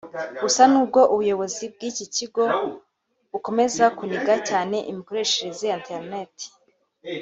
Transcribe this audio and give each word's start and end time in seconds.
Gusa 0.43 0.61
n’ubwo 0.71 0.99
ubuyobozi 1.13 1.63
bw’iki 1.73 2.05
gihugu 2.15 2.41
bukomeza 3.31 3.83
kuniga 3.97 4.33
cyane 4.49 4.77
imikoreshereze 4.91 5.63
ya 5.71 5.77
internet 5.79 6.33